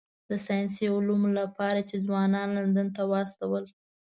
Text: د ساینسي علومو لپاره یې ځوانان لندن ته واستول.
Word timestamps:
د 0.29 0.31
ساینسي 0.45 0.85
علومو 0.95 1.29
لپاره 1.39 1.79
یې 1.89 1.97
ځوانان 2.07 2.47
لندن 2.57 2.87
ته 2.95 3.01
واستول. 3.11 3.65